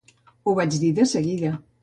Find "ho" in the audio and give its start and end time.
0.49-0.55